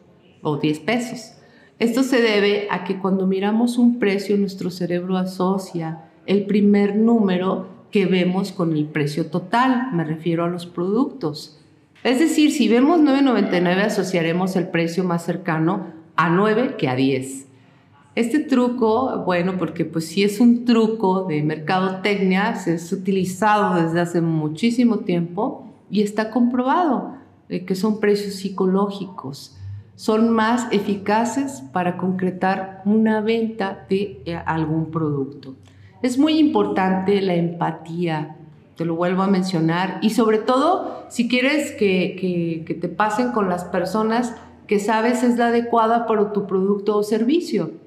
o 0.43 0.57
10 0.57 0.79
pesos. 0.81 1.35
Esto 1.79 2.03
se 2.03 2.21
debe 2.21 2.69
a 2.71 2.85
que 2.85 2.99
cuando 2.99 3.27
miramos 3.27 3.79
un 3.79 3.99
precio, 3.99 4.37
nuestro 4.37 4.71
cerebro 4.71 5.17
asocia 5.17 6.05
el 6.27 6.45
primer 6.47 6.97
número 6.97 7.69
que 7.91 8.07
vemos 8.07 8.53
con 8.53 8.77
el 8.77 8.85
precio 8.85 9.27
total, 9.27 9.89
me 9.93 10.05
refiero 10.05 10.45
a 10.45 10.49
los 10.49 10.67
productos. 10.67 11.59
Es 12.05 12.19
decir, 12.19 12.53
si 12.53 12.69
vemos 12.69 13.01
9.99 13.01 13.87
asociaremos 13.87 14.55
el 14.57 14.69
precio 14.69 15.05
más 15.05 15.25
cercano 15.25 15.87
a 16.17 16.29
9 16.29 16.77
que 16.77 16.89
a 16.89 16.95
10. 16.95 17.48
Este 18.19 18.41
truco, 18.41 19.23
bueno, 19.25 19.59
porque 19.59 19.85
pues 19.85 20.09
sí 20.09 20.25
es 20.25 20.41
un 20.41 20.65
truco 20.65 21.27
de 21.27 21.41
mercadotecnia, 21.45 22.57
se 22.57 22.75
es 22.75 22.91
utilizado 22.91 23.81
desde 23.81 24.01
hace 24.01 24.21
muchísimo 24.21 24.97
tiempo 24.99 25.69
y 25.89 26.03
está 26.03 26.33
comprobado 26.33 27.15
que 27.49 27.77
son 27.77 28.01
precios 28.01 28.35
psicológicos. 28.35 29.57
Son 29.95 30.31
más 30.31 30.67
eficaces 30.73 31.63
para 31.73 31.97
concretar 31.97 32.83
una 32.85 33.21
venta 33.21 33.87
de 33.89 34.21
eh, 34.25 34.35
algún 34.47 34.91
producto. 34.91 35.55
Es 36.03 36.19
muy 36.19 36.41
importante 36.41 37.23
la 37.23 37.37
empatía, 37.37 38.35
te 38.75 38.85
lo 38.85 38.97
vuelvo 38.97 39.23
a 39.23 39.29
mencionar, 39.29 40.01
y 40.03 40.11
sobre 40.11 40.39
todo 40.39 41.05
si 41.09 41.29
quieres 41.29 41.71
que, 41.71 42.65
que 42.67 42.75
te 42.75 42.89
pasen 42.89 43.31
con 43.31 43.49
las 43.49 43.63
personas 43.63 44.35
que 44.67 44.81
sabes 44.81 45.23
es 45.23 45.39
la 45.39 45.47
adecuada 45.47 46.09
para 46.09 46.33
tu 46.33 46.49
producto 46.49 46.97
o 46.97 47.05
servicio 47.05 47.87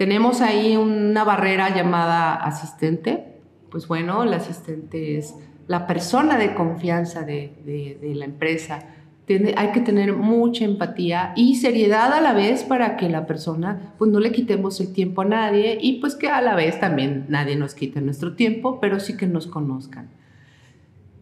tenemos 0.00 0.40
ahí 0.40 0.78
una 0.78 1.24
barrera 1.24 1.76
llamada 1.76 2.34
asistente. 2.36 3.42
Pues 3.70 3.86
bueno, 3.86 4.22
el 4.22 4.32
asistente 4.32 5.18
es 5.18 5.34
la 5.66 5.86
persona 5.86 6.38
de 6.38 6.54
confianza 6.54 7.22
de, 7.22 7.98
la 8.14 8.24
empresa. 8.24 8.78
hay 9.28 9.72
que 9.72 9.80
tener 9.80 10.14
mucha 10.14 10.64
empatía 10.64 11.34
y 11.36 11.56
seriedad 11.56 12.14
a 12.14 12.22
la 12.22 12.32
vez 12.32 12.64
para 12.64 12.96
que 12.96 13.10
la 13.10 13.26
persona, 13.26 13.92
pues 13.98 14.10
no 14.10 14.20
le 14.20 14.32
quitemos 14.32 14.80
el 14.80 14.94
tiempo 14.94 15.20
a 15.20 15.26
nadie 15.26 15.76
y 15.78 16.00
pues 16.00 16.14
que 16.14 16.28
a 16.30 16.40
la 16.40 16.54
vez 16.54 16.80
también 16.80 17.26
nadie 17.28 17.56
nos 17.56 17.74
quite 17.74 18.00
nuestro 18.00 18.36
tiempo, 18.36 18.80
pero 18.80 19.00
sí 19.00 19.18
que 19.18 19.26
nos 19.26 19.46
conozcan. 19.46 20.08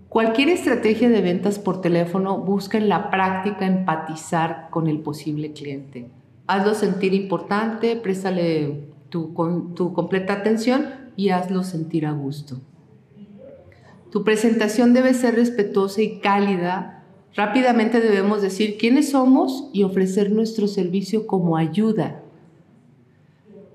Cualquier 0.08 0.50
estrategia 0.50 1.08
de 1.08 1.20
ventas 1.20 1.58
por 1.58 1.80
teléfono 1.80 2.38
busca 2.38 2.78
en 2.78 2.88
la 2.88 3.10
práctica 3.10 3.66
empatizar 3.66 4.68
con 4.70 4.86
el 4.86 5.00
posible 5.00 5.52
cliente 5.52 6.12
hazlo 6.48 6.74
sentir 6.74 7.14
importante, 7.14 7.94
préstale 7.94 8.88
tu, 9.10 9.34
completa 9.34 10.32
atención 10.32 10.86
y 11.14 11.28
hazlo 11.28 11.62
sentir 11.62 12.06
a 12.06 12.12
gusto. 12.12 12.58
Tu 14.10 14.24
presentación 14.24 14.94
debe 14.94 15.12
ser 15.12 15.34
respetuosa 15.34 16.00
y 16.00 16.18
cálida. 16.20 17.04
Rápidamente 17.34 18.00
debemos 18.00 18.40
decir 18.40 18.78
quiénes 18.78 19.10
somos 19.10 19.68
y 19.74 19.82
ofrecer 19.82 20.32
nuestro 20.32 20.66
servicio 20.66 21.26
como 21.26 21.58
ayuda. 21.58 22.22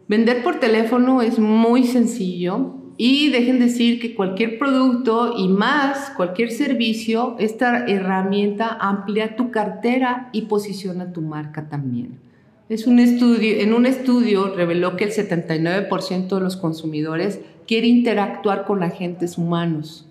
Vender 0.07 0.43
por 0.43 0.59
teléfono 0.59 1.21
es 1.21 1.37
muy 1.37 1.85
sencillo 1.85 2.73
y 2.97 3.29
dejen 3.29 3.59
decir 3.59 3.99
que 4.01 4.15
cualquier 4.15 4.57
producto 4.57 5.35
y 5.37 5.47
más 5.47 6.09
cualquier 6.17 6.51
servicio, 6.51 7.35
esta 7.37 7.85
herramienta 7.85 8.67
amplía 8.79 9.35
tu 9.35 9.51
cartera 9.51 10.29
y 10.31 10.43
posiciona 10.43 11.13
tu 11.13 11.21
marca 11.21 11.69
también. 11.69 12.32
Es 12.69 12.87
un 12.87 12.99
estudio, 12.99 13.59
en 13.59 13.73
un 13.73 13.85
estudio 13.85 14.55
reveló 14.55 14.95
que 14.95 15.03
el 15.03 15.11
79% 15.11 16.29
de 16.29 16.39
los 16.39 16.55
consumidores 16.55 17.41
quiere 17.67 17.87
interactuar 17.87 18.63
con 18.63 18.83
agentes 18.83 19.37
humanos. 19.37 20.07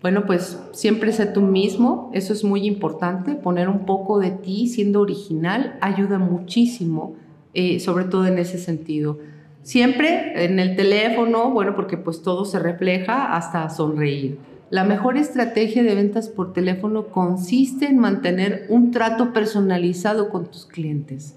Bueno, 0.00 0.24
pues 0.24 0.56
siempre 0.70 1.10
sé 1.10 1.26
tú 1.26 1.40
mismo, 1.40 2.12
eso 2.14 2.32
es 2.32 2.44
muy 2.44 2.64
importante, 2.64 3.34
poner 3.34 3.68
un 3.68 3.86
poco 3.86 4.20
de 4.20 4.30
ti 4.30 4.68
siendo 4.68 5.00
original 5.00 5.76
ayuda 5.80 6.20
muchísimo, 6.20 7.16
eh, 7.54 7.80
sobre 7.80 8.04
todo 8.04 8.26
en 8.26 8.38
ese 8.38 8.58
sentido. 8.58 9.18
Siempre 9.64 10.44
en 10.44 10.60
el 10.60 10.76
teléfono, 10.76 11.50
bueno, 11.50 11.74
porque 11.74 11.96
pues 11.96 12.22
todo 12.22 12.44
se 12.44 12.60
refleja 12.60 13.34
hasta 13.34 13.68
sonreír. 13.68 14.38
La 14.70 14.84
mejor 14.84 15.16
estrategia 15.16 15.82
de 15.82 15.96
ventas 15.96 16.28
por 16.28 16.52
teléfono 16.52 17.08
consiste 17.08 17.86
en 17.86 17.98
mantener 17.98 18.66
un 18.68 18.92
trato 18.92 19.32
personalizado 19.32 20.28
con 20.28 20.46
tus 20.46 20.66
clientes 20.66 21.34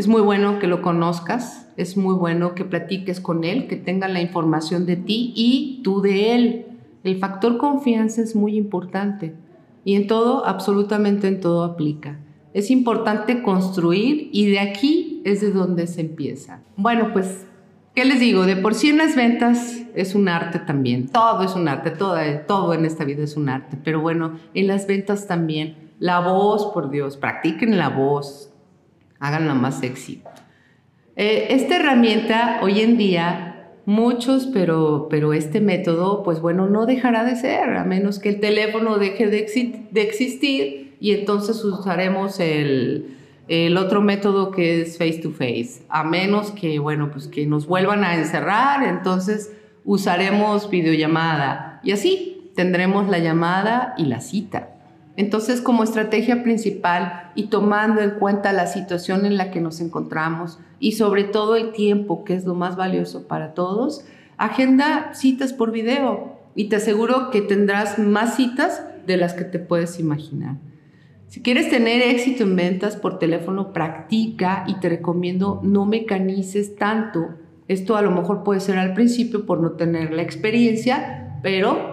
es 0.00 0.08
muy 0.08 0.22
bueno 0.22 0.58
que 0.58 0.66
lo 0.66 0.80
conozcas, 0.80 1.68
es 1.76 1.98
muy 1.98 2.14
bueno 2.14 2.54
que 2.54 2.64
platiques 2.64 3.20
con 3.20 3.44
él, 3.44 3.66
que 3.66 3.76
tenga 3.76 4.08
la 4.08 4.22
información 4.22 4.86
de 4.86 4.96
ti 4.96 5.34
y 5.36 5.82
tú 5.84 6.00
de 6.00 6.34
él. 6.34 6.66
El 7.04 7.18
factor 7.18 7.58
confianza 7.58 8.22
es 8.22 8.34
muy 8.34 8.56
importante 8.56 9.34
y 9.84 9.96
en 9.96 10.06
todo, 10.06 10.46
absolutamente 10.46 11.28
en 11.28 11.40
todo 11.40 11.64
aplica. 11.64 12.18
Es 12.54 12.70
importante 12.70 13.42
construir 13.42 14.30
y 14.32 14.46
de 14.46 14.60
aquí 14.60 15.20
es 15.26 15.42
de 15.42 15.50
donde 15.50 15.86
se 15.86 16.00
empieza. 16.00 16.62
Bueno, 16.76 17.10
pues 17.12 17.44
¿Qué 17.94 18.04
les 18.04 18.20
digo? 18.20 18.46
De 18.46 18.56
por 18.56 18.74
sí 18.74 18.88
en 18.88 18.98
las 18.98 19.16
ventas 19.16 19.82
es 19.94 20.14
un 20.14 20.28
arte 20.28 20.60
también. 20.60 21.08
Todo 21.08 21.42
es 21.42 21.56
un 21.56 21.68
arte, 21.68 21.90
todo, 21.90 22.16
todo 22.46 22.72
en 22.72 22.84
esta 22.86 23.04
vida 23.04 23.24
es 23.24 23.36
un 23.36 23.48
arte. 23.48 23.76
Pero 23.82 24.00
bueno, 24.00 24.38
en 24.54 24.68
las 24.68 24.86
ventas 24.86 25.26
también. 25.26 25.90
La 25.98 26.20
voz, 26.20 26.72
por 26.72 26.90
Dios, 26.90 27.18
practiquen 27.18 27.76
la 27.76 27.90
voz, 27.90 28.49
háganla 29.20 29.54
más 29.54 29.78
sexy. 29.78 30.22
Eh, 31.16 31.48
esta 31.50 31.76
herramienta 31.76 32.60
hoy 32.62 32.80
en 32.80 32.96
día, 32.96 33.68
muchos, 33.84 34.46
pero, 34.46 35.08
pero 35.10 35.32
este 35.32 35.60
método, 35.60 36.22
pues 36.22 36.40
bueno, 36.40 36.66
no 36.66 36.86
dejará 36.86 37.24
de 37.24 37.36
ser, 37.36 37.76
a 37.76 37.84
menos 37.84 38.18
que 38.18 38.30
el 38.30 38.40
teléfono 38.40 38.98
deje 38.98 39.26
de, 39.26 39.88
de 39.90 40.02
existir 40.02 40.96
y 41.00 41.12
entonces 41.12 41.62
usaremos 41.64 42.40
el, 42.40 43.16
el 43.48 43.76
otro 43.76 44.00
método 44.00 44.50
que 44.50 44.80
es 44.80 44.96
face 44.96 45.18
to 45.22 45.30
face, 45.30 45.82
a 45.88 46.04
menos 46.04 46.52
que, 46.52 46.78
bueno, 46.78 47.10
pues 47.10 47.26
que 47.26 47.46
nos 47.46 47.66
vuelvan 47.66 48.04
a 48.04 48.14
encerrar, 48.14 48.84
entonces 48.84 49.52
usaremos 49.84 50.70
videollamada 50.70 51.80
y 51.82 51.90
así 51.92 52.52
tendremos 52.54 53.08
la 53.08 53.18
llamada 53.18 53.94
y 53.98 54.04
la 54.04 54.20
cita. 54.20 54.69
Entonces, 55.20 55.60
como 55.60 55.84
estrategia 55.84 56.42
principal 56.42 57.30
y 57.34 57.48
tomando 57.48 58.00
en 58.00 58.12
cuenta 58.12 58.54
la 58.54 58.66
situación 58.66 59.26
en 59.26 59.36
la 59.36 59.50
que 59.50 59.60
nos 59.60 59.82
encontramos 59.82 60.58
y 60.78 60.92
sobre 60.92 61.24
todo 61.24 61.56
el 61.56 61.72
tiempo, 61.72 62.24
que 62.24 62.32
es 62.32 62.46
lo 62.46 62.54
más 62.54 62.74
valioso 62.74 63.28
para 63.28 63.52
todos, 63.52 64.02
agenda 64.38 65.12
citas 65.12 65.52
por 65.52 65.72
video 65.72 66.38
y 66.54 66.70
te 66.70 66.76
aseguro 66.76 67.30
que 67.30 67.42
tendrás 67.42 67.98
más 67.98 68.36
citas 68.36 68.82
de 69.06 69.18
las 69.18 69.34
que 69.34 69.44
te 69.44 69.58
puedes 69.58 70.00
imaginar. 70.00 70.56
Si 71.26 71.42
quieres 71.42 71.68
tener 71.68 72.00
éxito 72.00 72.44
en 72.44 72.56
ventas 72.56 72.96
por 72.96 73.18
teléfono, 73.18 73.74
practica 73.74 74.64
y 74.66 74.80
te 74.80 74.88
recomiendo 74.88 75.60
no 75.62 75.84
mecanices 75.84 76.76
tanto. 76.76 77.34
Esto 77.68 77.98
a 77.98 78.00
lo 78.00 78.10
mejor 78.10 78.42
puede 78.42 78.60
ser 78.60 78.78
al 78.78 78.94
principio 78.94 79.44
por 79.44 79.60
no 79.60 79.72
tener 79.72 80.14
la 80.14 80.22
experiencia, 80.22 81.38
pero 81.42 81.89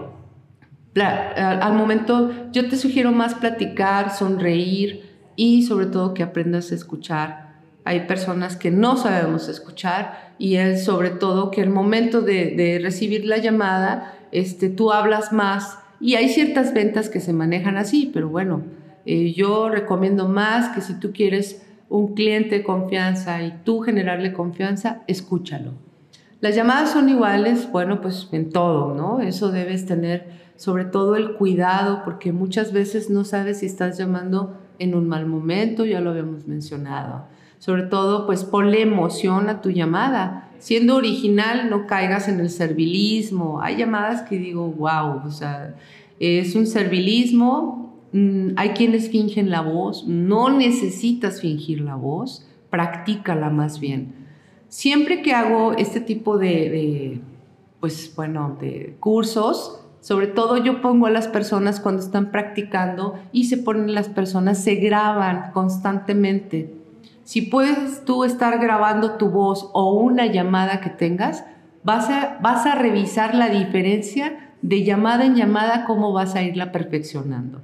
al 1.06 1.74
momento 1.74 2.32
yo 2.51 2.70
te 2.70 2.77
sugiero 2.77 3.12
más 3.12 3.36
platicar, 3.36 4.16
sonreír 4.16 5.08
y 5.36 5.63
sobre 5.63 5.86
todo 5.86 6.13
que 6.13 6.24
aprendas 6.24 6.72
a 6.72 6.75
escuchar. 6.75 7.48
Hay 7.86 8.01
personas 8.01 8.58
que 8.58 8.72
no 8.72 8.98
sabemos 8.98 9.48
escuchar 9.48 10.34
y 10.38 10.58
sobre 10.77 11.10
todo 11.10 11.51
que 11.51 11.62
al 11.62 11.70
momento 11.70 12.22
de, 12.22 12.80
recibir 12.82 13.25
la 13.25 13.38
llamada, 13.38 14.13
este, 14.32 14.70
tú 14.70 14.92
hablas 14.92 15.32
más 15.32 15.80
y 16.00 16.16
hay 16.16 16.30
ciertas 16.30 16.74
ventas 16.74 17.10
que 17.10 17.20
se 17.20 17.34
manejan 17.34 17.77
así, 17.77 18.12
pero 18.13 18.30
bueno, 18.30 18.63
eh, 19.06 19.34
yo 19.34 19.70
recomiendo 19.70 20.27
más 20.27 20.70
que 20.75 20.82
si 20.82 21.00
tú 21.00 21.13
quieres 21.13 21.66
un 21.89 22.13
cliente 22.13 22.58
de 22.58 22.63
confianza 22.63 23.42
y 23.42 23.54
tú 23.63 23.80
generarle 23.80 24.34
confianza, 24.34 25.04
escúchalo. 25.08 25.72
Las 26.39 26.56
llamadas 26.56 26.92
son 26.92 27.10
iguales, 27.10 27.72
bueno, 27.72 28.01
pues 28.01 28.27
en 28.32 28.51
todo, 28.51 28.94
¿no? 28.94 29.22
Eso 29.22 29.50
debes 29.50 29.86
tener 29.86 30.47
sobre 30.57 30.85
todo 30.85 31.15
el 31.15 31.33
cuidado, 31.33 32.01
porque 32.03 32.33
muchas 32.33 32.73
veces 32.73 33.09
no 33.09 33.23
sabes 33.23 33.59
si 33.59 33.65
estás 33.65 33.97
llamando 33.97 34.57
en 34.79 34.93
un 34.93 35.07
mal 35.07 35.25
momento, 35.25 35.85
ya 35.85 36.01
lo 36.01 36.09
habíamos 36.09 36.45
mencionado. 36.47 37.25
Sobre 37.59 37.83
todo, 37.83 38.25
pues 38.25 38.43
ponle 38.43 38.81
emoción 38.81 39.49
a 39.49 39.61
tu 39.61 39.69
llamada. 39.69 40.51
Siendo 40.59 40.95
original, 40.95 41.69
no 41.69 41.87
caigas 41.87 42.27
en 42.27 42.39
el 42.39 42.49
servilismo. 42.49 43.61
Hay 43.61 43.77
llamadas 43.77 44.23
que 44.23 44.37
digo, 44.37 44.67
wow, 44.67 45.21
o 45.25 45.31
sea, 45.31 45.75
es 46.19 46.55
un 46.55 46.67
servilismo 46.67 47.87
Mm, 48.13 48.53
hay 48.55 48.69
quienes 48.69 49.09
fingen 49.09 49.49
la 49.49 49.61
voz, 49.61 50.07
no 50.07 50.49
necesitas 50.49 51.41
fingir 51.41 51.81
la 51.81 51.95
voz, 51.95 52.47
practícala 52.69 53.49
más 53.49 53.79
bien. 53.79 54.13
Siempre 54.69 55.21
que 55.21 55.33
hago 55.33 55.73
este 55.73 56.01
tipo 56.01 56.37
de, 56.37 57.21
pues 57.79 58.13
bueno, 58.15 58.57
de 58.59 58.95
cursos, 58.99 59.81
sobre 60.01 60.27
todo 60.27 60.58
yo 60.58 60.82
pongo 60.82 61.08
a 61.08 61.12
las 61.12 61.27
personas 61.27 61.80
cuando 61.80 62.01
están 62.01 62.32
practicando 62.32 63.16
y 63.32 63.46
se 63.46 63.58
ponen 63.58 63.94
las 63.94 64.10
personas, 64.10 64.63
se 64.63 64.75
graban 64.75 65.51
constantemente. 65.51 66.74
Si 67.24 67.42
puedes 67.42 68.06
tú 68.06 68.24
estar 68.24 68.60
grabando 68.60 69.13
tu 69.13 69.30
voz 69.30 69.70
o 69.74 69.94
una 69.94 70.27
llamada 70.27 70.80
que 70.80 70.89
tengas, 70.89 71.44
vas 71.84 72.10
a, 72.10 72.38
vas 72.42 72.66
a 72.66 72.75
revisar 72.75 73.36
la 73.36 73.50
diferencia 73.50 74.53
de 74.62 74.83
llamada 74.83 75.25
en 75.25 75.36
llamada, 75.36 75.86
cómo 75.86 76.14
vas 76.14 76.36
a 76.36 76.42
irla 76.42 76.72
perfeccionando. 76.72 77.62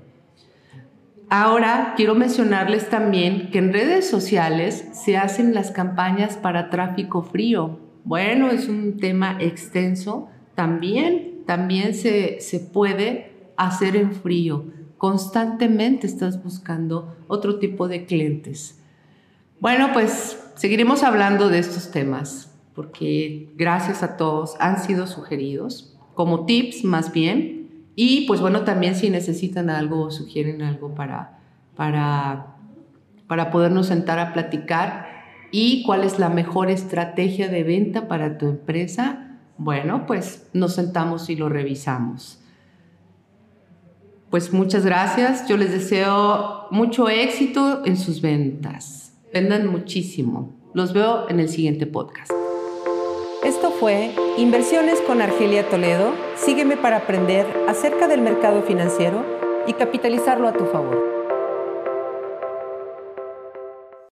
Ahora 1.30 1.94
quiero 1.96 2.14
mencionarles 2.14 2.90
también 2.90 3.50
que 3.50 3.58
en 3.58 3.74
redes 3.74 4.08
sociales 4.08 4.88
se 4.92 5.18
hacen 5.18 5.54
las 5.54 5.72
campañas 5.72 6.38
para 6.38 6.70
tráfico 6.70 7.24
frío. 7.24 7.80
Bueno, 8.04 8.52
es 8.52 8.68
un 8.68 8.98
tema 8.98 9.38
extenso. 9.40 10.30
También, 10.54 11.33
también 11.46 11.94
se, 11.94 12.40
se 12.42 12.60
puede 12.60 13.32
hacer 13.58 13.96
en 13.96 14.14
frío. 14.14 14.66
Constantemente 14.98 16.08
estás 16.08 16.44
buscando 16.44 17.16
otro 17.28 17.60
tipo 17.60 17.88
de 17.88 18.06
clientes. 18.06 18.80
Bueno, 19.60 19.90
pues 19.94 20.40
seguiremos 20.56 21.04
hablando 21.04 21.50
de 21.50 21.60
estos 21.60 21.92
temas 21.92 22.54
porque 22.76 23.50
gracias 23.56 24.04
a 24.04 24.18
todos 24.18 24.56
han 24.60 24.82
sido 24.82 25.08
sugeridos 25.08 25.96
como 26.16 26.46
tips 26.46 26.84
más 26.84 27.12
bien 27.12 27.64
y 27.96 28.26
pues 28.28 28.42
bueno, 28.42 28.64
también 28.64 28.96
si 28.96 29.10
necesitan 29.10 29.70
algo 29.70 30.02
o 30.02 30.12
sugieren 30.12 30.62
algo 30.62 30.96
para, 30.96 31.40
para, 31.76 32.56
para 33.28 33.52
podernos 33.52 33.88
sentar 33.88 34.20
a 34.20 34.34
platicar 34.34 35.08
y 35.52 35.84
cuál 35.84 36.04
es 36.04 36.18
la 36.18 36.30
mejor 36.30 36.72
estrategia 36.72 37.48
de 37.48 37.64
venta 37.64 38.08
para 38.08 38.40
tu 38.40 38.48
empresa, 38.48 39.23
bueno, 39.64 40.06
pues 40.06 40.48
nos 40.54 40.74
sentamos 40.74 41.30
y 41.30 41.36
lo 41.36 41.50
revisamos. 41.50 42.40
Pues 44.30 44.52
muchas 44.52 44.86
gracias. 44.86 45.48
Yo 45.48 45.58
les 45.58 45.72
deseo 45.72 46.68
mucho 46.72 47.08
éxito 47.08 47.84
en 47.86 47.98
sus 47.98 48.22
ventas. 48.22 49.14
Vendan 49.32 49.68
muchísimo. 49.68 50.56
Los 50.74 50.94
veo 50.94 51.30
en 51.30 51.40
el 51.40 51.50
siguiente 51.50 51.86
podcast. 51.86 52.32
Esto 53.44 53.72
fue 53.72 54.16
Inversiones 54.38 55.02
con 55.02 55.22
Argelia 55.22 55.70
Toledo. 55.70 56.14
Sígueme 56.36 56.78
para 56.78 56.98
aprender 56.98 57.46
acerca 57.68 58.08
del 58.08 58.22
mercado 58.22 58.64
financiero 58.64 59.24
y 59.68 59.74
capitalizarlo 59.74 60.48
a 60.48 60.54
tu 60.54 60.66
favor. 60.66 61.13